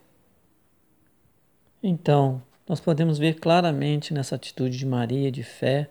então, 1.82 2.42
nós 2.68 2.80
podemos 2.80 3.18
ver 3.18 3.36
claramente 3.36 4.13
nessa 4.13 4.36
atitude 4.36 4.77
de 4.77 4.86
Maria 4.86 5.32
de 5.32 5.44
fé. 5.44 5.89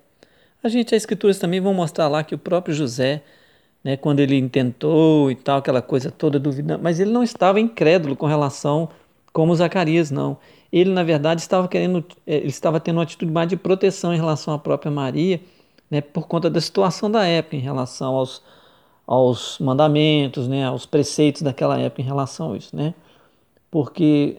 A 0.63 0.69
gente, 0.69 0.95
as 0.95 1.03
escrituras 1.03 1.39
também 1.39 1.61
vão 1.61 1.73
mostrar 1.73 2.09
lá 2.09 2.25
que 2.25 2.35
o 2.35 2.39
próprio 2.39 2.75
José, 2.75 3.23
né, 3.85 3.97
quando 3.97 4.21
ele 4.21 4.37
intentou 4.37 5.31
e 5.31 5.35
tal, 5.37 5.59
aquela 5.59 5.81
coisa 5.81 6.11
toda 6.11 6.39
duvidando, 6.39 6.83
mas 6.83 6.99
ele 6.99 7.13
não 7.13 7.23
estava 7.23 7.61
incrédulo 7.61 8.17
com 8.17 8.27
relação 8.27 8.89
como 9.37 9.55
Zacarias, 9.55 10.11
não. 10.11 10.39
Ele, 10.73 10.91
na 10.91 11.03
verdade, 11.03 11.43
estava 11.43 11.69
querendo, 11.69 12.03
eh, 12.27 12.39
ele 12.39 12.47
estava 12.47 12.81
tendo 12.81 12.97
uma 12.97 13.03
atitude 13.03 13.31
mais 13.31 13.47
de 13.47 13.55
proteção 13.55 14.15
em 14.15 14.17
relação 14.17 14.55
à 14.55 14.59
própria 14.59 14.91
Maria, 14.91 15.43
né, 15.91 16.01
por 16.01 16.27
conta 16.27 16.49
da 16.49 16.59
situação 16.59 17.11
da 17.11 17.27
época, 17.27 17.55
em 17.55 17.61
relação 17.61 18.15
aos, 18.15 18.43
aos 19.07 19.59
mandamentos, 19.59 20.49
né, 20.49 20.65
aos 20.65 20.87
preceitos 20.87 21.43
daquela 21.43 21.79
época 21.79 22.01
em 22.01 22.05
relação 22.07 22.55
a 22.55 22.57
isso, 22.57 22.75
né? 22.75 22.95
Porque 23.71 24.39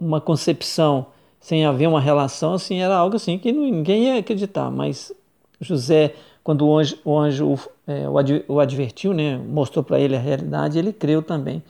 uma 0.00 0.20
concepção 0.20 1.06
sem 1.38 1.64
haver 1.64 1.86
uma 1.86 2.00
relação, 2.00 2.54
assim, 2.54 2.80
era 2.80 2.96
algo 2.96 3.14
assim 3.14 3.38
que 3.38 3.52
ninguém 3.52 4.06
ia 4.06 4.18
acreditar. 4.18 4.72
Mas 4.72 5.12
José, 5.60 6.16
quando 6.42 6.66
o 6.66 6.76
anjo, 6.76 6.98
o, 7.04 7.16
anjo 7.16 7.56
é, 7.86 8.08
o 8.48 8.58
advertiu, 8.58 9.14
né, 9.14 9.36
mostrou 9.38 9.84
para 9.84 10.00
ele 10.00 10.16
a 10.16 10.20
realidade, 10.20 10.80
ele 10.80 10.92
creu 10.92 11.22
também. 11.22 11.62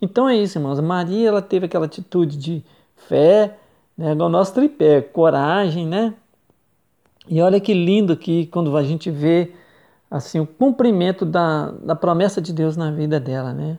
Então 0.00 0.28
é 0.28 0.36
isso, 0.36 0.58
irmãos. 0.58 0.80
Maria 0.80 1.28
ela 1.28 1.42
teve 1.42 1.66
aquela 1.66 1.86
atitude 1.86 2.36
de 2.36 2.64
fé, 3.08 3.58
né, 3.96 4.12
o 4.12 4.28
nosso 4.28 4.52
tripé, 4.52 5.00
coragem, 5.00 5.86
né? 5.86 6.14
E 7.28 7.40
olha 7.40 7.58
que 7.60 7.74
lindo 7.74 8.12
aqui 8.12 8.46
quando 8.46 8.76
a 8.76 8.82
gente 8.82 9.10
vê 9.10 9.52
assim 10.10 10.38
o 10.38 10.46
cumprimento 10.46 11.24
da, 11.24 11.70
da 11.70 11.96
promessa 11.96 12.40
de 12.40 12.52
Deus 12.52 12.76
na 12.76 12.90
vida 12.90 13.18
dela, 13.18 13.52
né? 13.52 13.78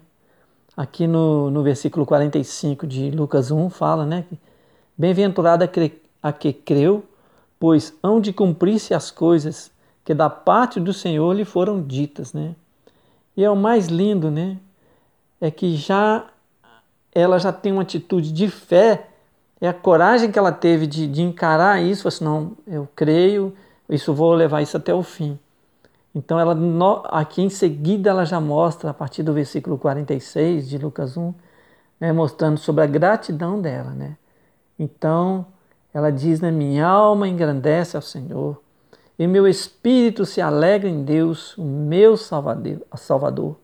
Aqui 0.76 1.08
no, 1.08 1.50
no 1.50 1.64
versículo 1.64 2.06
45 2.06 2.86
de 2.86 3.10
Lucas 3.12 3.52
1 3.52 3.70
fala, 3.70 4.06
né? 4.06 4.26
Bem-aventurada 4.98 5.70
a 6.22 6.34
que 6.34 6.54
creu, 6.54 7.04
pois 7.60 7.94
hão 8.04 8.20
de 8.20 8.34
cumprir-se 8.34 8.94
as 8.94 9.10
coisas 9.10 9.72
que 10.04 10.14
da 10.14 10.30
parte 10.30 10.80
do 10.80 10.94
Senhor 10.94 11.34
lhe 11.34 11.46
foram 11.46 11.82
ditas, 11.82 12.34
né? 12.34 12.56
E 13.36 13.44
é 13.44 13.50
o 13.50 13.56
mais 13.56 13.88
lindo, 13.88 14.32
né? 14.32 14.58
É 15.40 15.52
que 15.52 15.76
já 15.76 16.28
ela 17.14 17.40
já 17.40 17.52
tem 17.52 17.72
uma 17.72 17.82
atitude 17.82 18.32
de 18.32 18.48
fé, 18.48 19.08
é 19.60 19.68
a 19.68 19.74
coragem 19.74 20.32
que 20.32 20.38
ela 20.38 20.52
teve 20.52 20.86
de, 20.86 21.08
de 21.08 21.24
encarar 21.24 21.82
isso, 21.82 22.08
assim, 22.08 22.24
não, 22.24 22.52
eu 22.68 22.88
creio, 22.96 23.56
isso 23.90 24.14
vou 24.14 24.34
levar 24.34 24.62
isso 24.62 24.78
até 24.78 24.94
o 24.94 25.02
fim. 25.02 25.40
Então, 26.14 26.40
ela 26.40 26.56
aqui 27.06 27.42
em 27.42 27.50
seguida, 27.50 28.12
ela 28.12 28.24
já 28.24 28.40
mostra, 28.40 28.92
a 28.92 28.94
partir 28.94 29.24
do 29.24 29.34
versículo 29.34 29.78
46 29.80 30.70
de 30.70 30.78
Lucas 30.78 31.18
1, 31.18 31.34
né, 32.00 32.14
mostrando 32.14 32.60
sobre 32.60 32.84
a 32.84 32.88
gratidão 32.88 33.60
dela. 33.60 33.92
Né? 33.92 34.16
Então, 34.78 35.46
ela 35.94 36.12
diz: 36.12 36.40
né, 36.40 36.52
Minha 36.52 36.86
alma 36.88 37.28
engrandece 37.28 37.96
ao 37.96 38.02
Senhor, 38.02 38.62
e 39.18 39.26
meu 39.26 39.48
espírito 39.48 40.24
se 40.26 40.40
alegra 40.40 40.88
em 40.88 41.04
Deus, 41.04 41.58
o 41.58 41.64
meu 41.64 42.16
Salvador, 42.16 43.58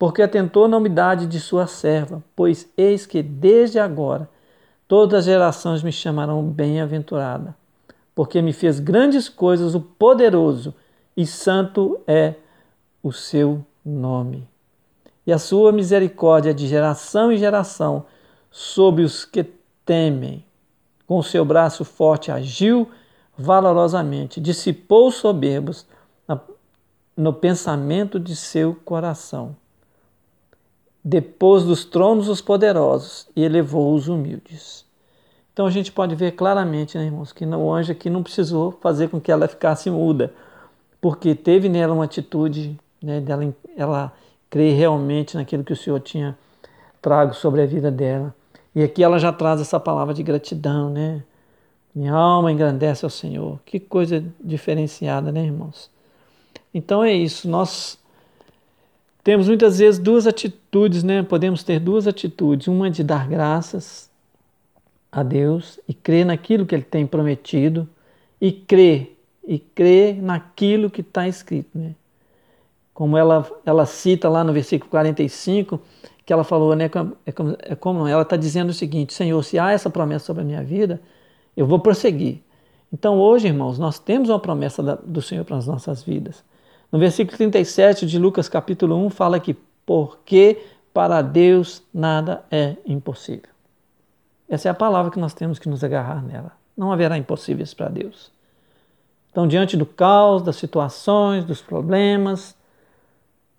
porque 0.00 0.22
atentou 0.22 0.66
na 0.66 0.78
umidade 0.78 1.26
de 1.26 1.38
sua 1.38 1.66
serva, 1.66 2.24
pois 2.34 2.66
eis 2.74 3.04
que 3.04 3.22
desde 3.22 3.78
agora 3.78 4.30
todas 4.88 5.18
as 5.18 5.24
gerações 5.26 5.82
me 5.82 5.92
chamarão 5.92 6.42
bem-aventurada, 6.42 7.54
porque 8.14 8.40
me 8.40 8.54
fez 8.54 8.80
grandes 8.80 9.28
coisas 9.28 9.74
o 9.74 9.80
poderoso 9.82 10.74
e 11.14 11.26
santo 11.26 12.00
é 12.06 12.32
o 13.02 13.12
seu 13.12 13.62
nome. 13.84 14.48
E 15.26 15.34
a 15.34 15.38
sua 15.38 15.70
misericórdia 15.70 16.54
de 16.54 16.66
geração 16.66 17.30
em 17.30 17.36
geração 17.36 18.06
sobre 18.50 19.04
os 19.04 19.26
que 19.26 19.44
temem. 19.84 20.42
Com 21.06 21.18
o 21.18 21.22
seu 21.22 21.44
braço 21.44 21.84
forte 21.84 22.32
agiu 22.32 22.88
valorosamente, 23.36 24.40
dissipou 24.40 25.08
os 25.08 25.16
soberbos 25.16 25.86
no 27.14 27.34
pensamento 27.34 28.18
de 28.18 28.34
seu 28.34 28.74
coração. 28.74 29.54
Depôs 31.02 31.64
dos 31.64 31.84
tronos 31.84 32.28
os 32.28 32.40
poderosos 32.40 33.26
e 33.34 33.42
elevou 33.42 33.94
os 33.94 34.08
humildes. 34.08 34.84
Então 35.52 35.66
a 35.66 35.70
gente 35.70 35.90
pode 35.90 36.14
ver 36.14 36.32
claramente, 36.32 36.96
né, 36.96 37.04
irmãos, 37.04 37.32
que 37.32 37.44
o 37.44 37.72
anjo 37.72 37.92
aqui 37.92 38.08
não 38.10 38.22
precisou 38.22 38.72
fazer 38.80 39.08
com 39.08 39.20
que 39.20 39.32
ela 39.32 39.48
ficasse 39.48 39.90
muda 39.90 40.32
porque 41.00 41.34
teve 41.34 41.68
nela 41.68 41.94
uma 41.94 42.04
atitude 42.04 42.78
né, 43.02 43.20
dela 43.20 43.54
ela 43.76 44.12
crer 44.50 44.76
realmente 44.76 45.36
naquilo 45.36 45.64
que 45.64 45.72
o 45.72 45.76
Senhor 45.76 45.98
tinha 46.00 46.36
trago 47.00 47.34
sobre 47.34 47.62
a 47.62 47.66
vida 47.66 47.90
dela. 47.90 48.34
E 48.74 48.82
aqui 48.82 49.02
ela 49.02 49.18
já 49.18 49.32
traz 49.32 49.60
essa 49.60 49.80
palavra 49.80 50.12
de 50.12 50.22
gratidão, 50.22 50.90
né? 50.90 51.22
Minha 51.94 52.12
alma 52.14 52.52
engrandece 52.52 53.04
ao 53.04 53.10
Senhor. 53.10 53.58
Que 53.64 53.80
coisa 53.80 54.22
diferenciada, 54.38 55.32
né, 55.32 55.44
irmãos? 55.44 55.90
Então 56.72 57.02
é 57.02 57.12
isso. 57.12 57.48
Nós 57.48 57.98
temos 59.22 59.48
muitas 59.48 59.78
vezes 59.78 59.98
duas 59.98 60.26
atitudes, 60.26 61.02
né? 61.02 61.22
Podemos 61.22 61.62
ter 61.62 61.78
duas 61.78 62.06
atitudes. 62.06 62.68
Uma 62.68 62.90
de 62.90 63.04
dar 63.04 63.28
graças 63.28 64.10
a 65.12 65.22
Deus 65.22 65.78
e 65.88 65.92
crer 65.92 66.24
naquilo 66.24 66.64
que 66.64 66.74
Ele 66.74 66.84
tem 66.84 67.06
prometido 67.06 67.88
e 68.40 68.50
crer 68.50 69.16
e 69.46 69.58
crer 69.58 70.22
naquilo 70.22 70.90
que 70.90 71.00
está 71.00 71.26
escrito. 71.26 71.76
Né? 71.76 71.94
Como 72.94 73.16
ela, 73.16 73.48
ela 73.64 73.84
cita 73.84 74.28
lá 74.28 74.44
no 74.44 74.52
versículo 74.52 74.90
45, 74.90 75.80
que 76.24 76.32
ela 76.32 76.44
falou, 76.44 76.74
né, 76.76 76.84
é 77.26 77.32
como, 77.32 77.56
é 77.58 77.74
como 77.74 78.06
ela 78.06 78.22
está 78.22 78.36
dizendo 78.36 78.70
o 78.70 78.74
seguinte: 78.74 79.12
Senhor, 79.12 79.42
se 79.42 79.58
há 79.58 79.72
essa 79.72 79.90
promessa 79.90 80.26
sobre 80.26 80.42
a 80.42 80.46
minha 80.46 80.62
vida, 80.62 81.00
eu 81.56 81.66
vou 81.66 81.80
prosseguir. 81.80 82.38
Então, 82.92 83.18
hoje, 83.18 83.48
irmãos, 83.48 83.78
nós 83.78 83.98
temos 83.98 84.28
uma 84.28 84.38
promessa 84.38 84.82
do 85.04 85.20
Senhor 85.22 85.44
para 85.44 85.56
as 85.56 85.66
nossas 85.66 86.02
vidas. 86.02 86.42
No 86.90 86.98
versículo 86.98 87.36
37 87.36 88.06
de 88.06 88.18
Lucas, 88.18 88.48
capítulo 88.48 88.96
1, 89.06 89.10
fala 89.10 89.38
que 89.38 89.54
porque 89.86 90.60
para 90.92 91.22
Deus 91.22 91.82
nada 91.94 92.44
é 92.50 92.76
impossível. 92.84 93.50
Essa 94.48 94.68
é 94.68 94.70
a 94.70 94.74
palavra 94.74 95.10
que 95.10 95.18
nós 95.18 95.32
temos 95.32 95.58
que 95.58 95.68
nos 95.68 95.84
agarrar 95.84 96.22
nela. 96.22 96.52
Não 96.76 96.92
haverá 96.92 97.16
impossíveis 97.16 97.72
para 97.72 97.88
Deus. 97.88 98.32
Então, 99.30 99.46
diante 99.46 99.76
do 99.76 99.86
caos, 99.86 100.42
das 100.42 100.56
situações, 100.56 101.44
dos 101.44 101.60
problemas, 101.60 102.56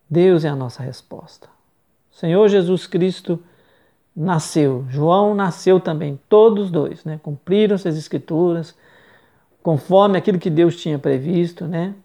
Deus 0.09 0.43
é 0.43 0.50
a 0.50 0.55
nossa 0.55 0.83
resposta. 0.83 1.47
O 2.11 2.15
Senhor 2.15 2.50
Jesus 2.50 2.85
Cristo 2.85 3.41
nasceu, 4.13 4.85
João 4.89 5.33
nasceu 5.33 5.79
também, 5.79 6.19
todos 6.27 6.69
dois, 6.69 7.05
né? 7.05 7.17
cumpriram 7.23 7.75
as 7.75 7.85
escrituras, 7.85 8.75
conforme 9.63 10.17
aquilo 10.17 10.38
que 10.38 10.50
Deus 10.50 10.75
tinha 10.75 11.00
previsto, 11.00 11.65
né? 11.65 11.95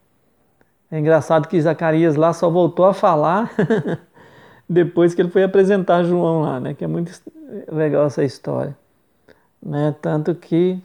É 0.90 0.98
engraçado 0.98 1.48
que 1.48 1.60
Zacarias 1.60 2.16
lá 2.16 2.32
só 2.32 2.48
voltou 2.48 2.84
a 2.86 2.94
falar 2.94 3.50
depois 4.68 5.14
que 5.14 5.22
ele 5.22 5.30
foi 5.30 5.42
apresentar 5.42 6.04
João 6.04 6.42
lá, 6.42 6.60
né? 6.60 6.74
Que 6.74 6.84
é 6.84 6.86
muito 6.86 7.12
legal 7.70 8.06
essa 8.06 8.24
história. 8.24 8.76
Né? 9.62 9.94
Tanto 10.00 10.34
que 10.34 10.80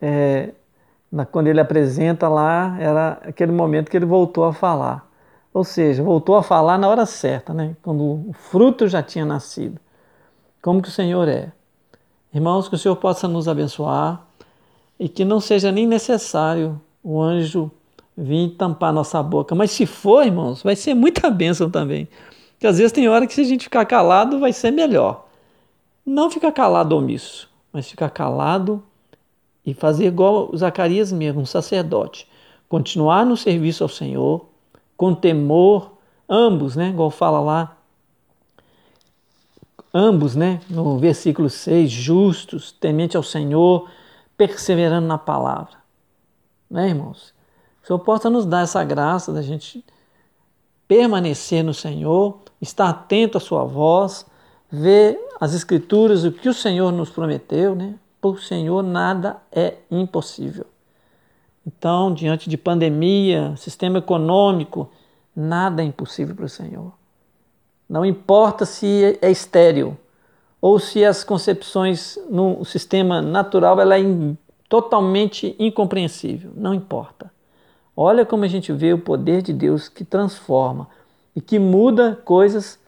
é, 0.00 0.50
na, 1.10 1.26
quando 1.26 1.48
ele 1.48 1.60
apresenta 1.60 2.28
lá, 2.28 2.76
era 2.78 3.18
aquele 3.22 3.52
momento 3.52 3.90
que 3.90 3.96
ele 3.96 4.06
voltou 4.06 4.44
a 4.44 4.52
falar. 4.52 5.08
Ou 5.52 5.64
seja, 5.64 6.02
voltou 6.02 6.36
a 6.36 6.42
falar 6.42 6.78
na 6.78 6.88
hora 6.88 7.04
certa, 7.04 7.52
né? 7.52 7.76
quando 7.82 8.02
o 8.02 8.32
fruto 8.32 8.86
já 8.86 9.02
tinha 9.02 9.24
nascido. 9.24 9.80
Como 10.62 10.80
que 10.80 10.88
o 10.88 10.92
Senhor 10.92 11.26
é. 11.26 11.52
Irmãos, 12.32 12.68
que 12.68 12.76
o 12.76 12.78
Senhor 12.78 12.94
possa 12.94 13.26
nos 13.26 13.48
abençoar 13.48 14.24
e 14.98 15.08
que 15.08 15.24
não 15.24 15.40
seja 15.40 15.72
nem 15.72 15.86
necessário 15.86 16.80
o 17.02 17.20
anjo 17.20 17.72
vir 18.20 18.50
tampar 18.50 18.92
nossa 18.92 19.22
boca. 19.22 19.54
Mas 19.54 19.70
se 19.70 19.86
for, 19.86 20.24
irmãos, 20.24 20.62
vai 20.62 20.76
ser 20.76 20.94
muita 20.94 21.28
bênção 21.32 21.70
também. 21.70 22.06
Porque 22.52 22.66
às 22.66 22.76
vezes 22.76 22.92
tem 22.92 23.08
hora 23.08 23.26
que 23.26 23.32
se 23.32 23.40
a 23.40 23.44
gente 23.44 23.64
ficar 23.64 23.86
calado 23.86 24.38
vai 24.38 24.52
ser 24.52 24.70
melhor. 24.70 25.26
Não 26.04 26.30
ficar 26.30 26.52
calado 26.52 26.96
omisso, 26.96 27.48
mas 27.72 27.88
ficar 27.88 28.10
calado 28.10 28.82
e 29.64 29.72
fazer 29.72 30.06
igual 30.06 30.50
Zacarias 30.56 31.10
mesmo, 31.10 31.40
um 31.40 31.46
sacerdote. 31.46 32.28
Continuar 32.68 33.24
no 33.24 33.36
serviço 33.36 33.82
ao 33.82 33.88
Senhor, 33.88 34.46
com 34.96 35.14
temor, 35.14 35.92
ambos, 36.28 36.76
né? 36.76 36.90
Igual 36.90 37.10
fala 37.10 37.40
lá, 37.40 37.76
ambos, 39.92 40.36
né? 40.36 40.60
No 40.68 40.98
versículo 40.98 41.48
6, 41.48 41.90
justos, 41.90 42.72
temente 42.72 43.16
ao 43.16 43.22
Senhor, 43.22 43.88
perseverando 44.36 45.06
na 45.06 45.18
palavra. 45.18 45.80
Né, 46.70 46.88
irmãos? 46.88 47.34
Senhor 47.90 47.98
possa 47.98 48.30
nos 48.30 48.46
dar 48.46 48.62
essa 48.62 48.84
graça 48.84 49.32
da 49.32 49.42
gente 49.42 49.84
permanecer 50.86 51.64
no 51.64 51.74
Senhor, 51.74 52.38
estar 52.60 52.88
atento 52.88 53.36
à 53.36 53.40
sua 53.40 53.64
voz, 53.64 54.24
ver 54.70 55.18
as 55.40 55.54
escrituras, 55.54 56.22
o 56.22 56.30
que 56.30 56.48
o 56.48 56.54
Senhor 56.54 56.92
nos 56.92 57.10
prometeu, 57.10 57.74
né? 57.74 57.96
Por 58.20 58.40
Senhor 58.40 58.82
nada 58.84 59.38
é 59.50 59.74
impossível. 59.90 60.66
Então, 61.66 62.14
diante 62.14 62.48
de 62.48 62.56
pandemia, 62.56 63.56
sistema 63.56 63.98
econômico, 63.98 64.88
nada 65.34 65.82
é 65.82 65.84
impossível 65.84 66.36
para 66.36 66.44
o 66.44 66.48
Senhor. 66.48 66.92
Não 67.88 68.04
importa 68.04 68.64
se 68.64 69.18
é 69.20 69.30
estéril 69.32 69.96
ou 70.60 70.78
se 70.78 71.04
as 71.04 71.24
concepções 71.24 72.16
no 72.30 72.64
sistema 72.64 73.20
natural 73.20 73.80
ela 73.80 73.98
é 73.98 74.02
totalmente 74.68 75.56
incompreensível, 75.58 76.52
não 76.54 76.72
importa. 76.72 77.32
Olha 78.02 78.24
como 78.24 78.44
a 78.44 78.48
gente 78.48 78.72
vê 78.72 78.94
o 78.94 78.98
poder 78.98 79.42
de 79.42 79.52
Deus 79.52 79.86
que 79.86 80.06
transforma 80.06 80.88
e 81.36 81.40
que 81.42 81.58
muda 81.58 82.18
coisas, 82.24 82.78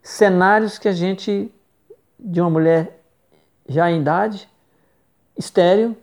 cenários 0.00 0.78
que 0.78 0.86
a 0.86 0.92
gente, 0.92 1.52
de 2.16 2.40
uma 2.40 2.50
mulher 2.50 3.02
já 3.68 3.90
em 3.90 4.00
idade, 4.00 4.48
estéreo, 5.36 5.96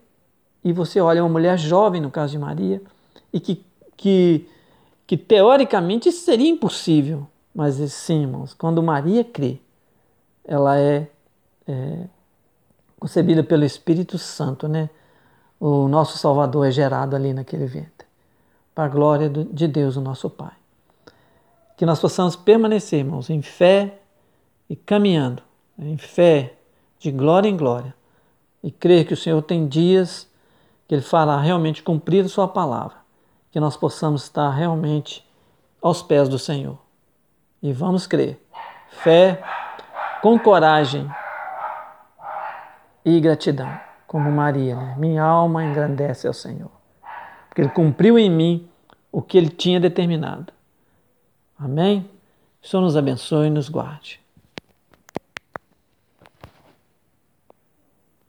e 0.61 0.73
você 0.73 0.99
olha 0.99 1.23
uma 1.23 1.29
mulher 1.29 1.57
jovem, 1.57 2.01
no 2.01 2.11
caso 2.11 2.33
de 2.33 2.39
Maria, 2.39 2.81
e 3.31 3.39
que, 3.39 3.65
que, 3.95 4.49
que 5.07 5.15
teoricamente 5.15 6.11
seria 6.11 6.49
impossível, 6.49 7.25
mas 7.55 7.75
sim, 7.93 8.23
irmãos, 8.23 8.53
quando 8.53 8.83
Maria 8.83 9.23
crê, 9.23 9.61
ela 10.43 10.77
é, 10.77 11.07
é 11.65 12.03
concebida 12.99 13.45
pelo 13.45 13.63
Espírito 13.63 14.17
Santo, 14.17 14.67
né? 14.67 14.89
O 15.57 15.87
nosso 15.87 16.17
Salvador 16.17 16.67
é 16.67 16.71
gerado 16.71 17.15
ali 17.15 17.33
naquele 17.33 17.65
ventre, 17.65 17.96
para 18.77 18.85
a 18.85 18.89
glória 18.89 19.27
de 19.27 19.67
Deus, 19.67 19.97
o 19.97 20.01
nosso 20.01 20.29
Pai. 20.29 20.51
Que 21.75 21.83
nós 21.83 21.99
possamos 21.99 22.35
permanecer, 22.35 22.99
irmãos, 22.99 23.27
em 23.27 23.41
fé 23.41 24.01
e 24.69 24.75
caminhando, 24.75 25.41
em 25.79 25.97
fé, 25.97 26.53
de 26.99 27.11
glória 27.11 27.49
em 27.49 27.57
glória, 27.57 27.91
e 28.61 28.69
crer 28.69 29.07
que 29.07 29.15
o 29.15 29.17
Senhor 29.17 29.41
tem 29.41 29.67
dias 29.67 30.29
que 30.87 30.93
Ele 30.93 31.01
fará 31.01 31.39
realmente 31.39 31.81
cumprir 31.81 32.29
Sua 32.29 32.47
palavra, 32.47 32.97
que 33.49 33.59
nós 33.59 33.75
possamos 33.75 34.25
estar 34.25 34.51
realmente 34.51 35.27
aos 35.81 36.03
pés 36.03 36.29
do 36.29 36.37
Senhor. 36.37 36.77
E 37.63 37.73
vamos 37.73 38.05
crer. 38.05 38.39
Fé 38.91 39.41
com 40.21 40.37
coragem 40.37 41.09
e 43.03 43.19
gratidão, 43.19 43.75
como 44.05 44.31
Maria. 44.31 44.75
Né? 44.75 44.95
Minha 44.99 45.23
alma 45.23 45.65
engrandece 45.65 46.27
ao 46.27 46.33
Senhor, 46.33 46.76
porque 47.57 47.61
Ele 47.63 47.69
cumpriu 47.69 48.19
em 48.19 48.29
mim 48.29 48.67
o 49.11 49.19
que 49.19 49.35
Ele 49.35 49.49
tinha 49.49 49.79
determinado. 49.79 50.53
Amém? 51.57 52.07
O 52.61 52.67
Senhor 52.67 52.83
nos 52.83 52.95
abençoe 52.95 53.47
e 53.47 53.49
nos 53.49 53.67
guarde. 53.67 54.19